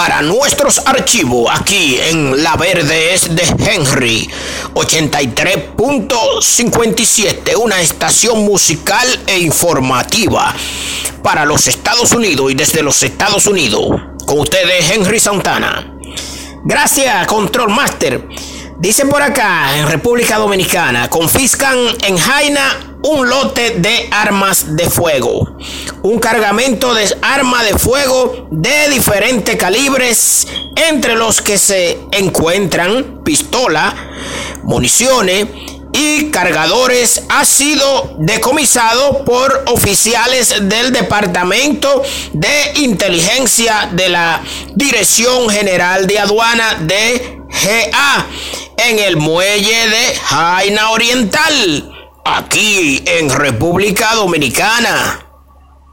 [0.00, 4.30] para nuestros archivos aquí en La Verde es de Henry
[4.72, 10.54] 83.57, una estación musical e informativa
[11.22, 14.00] para los Estados Unidos y desde los Estados Unidos.
[14.24, 15.92] Con ustedes Henry Santana.
[16.64, 18.26] Gracias, Control Master.
[18.78, 21.76] Dice por acá, en República Dominicana, confiscan
[22.06, 25.56] en Jaina un lote de armas de fuego.
[26.02, 30.46] Un cargamento de armas de fuego de diferentes calibres,
[30.76, 33.94] entre los que se encuentran pistola,
[34.62, 35.46] municiones
[35.92, 44.42] y cargadores, ha sido decomisado por oficiales del Departamento de Inteligencia de la
[44.74, 48.26] Dirección General de Aduana de GA
[48.76, 51.99] en el muelle de Jaina Oriental,
[52.36, 55.29] aquí en República Dominicana.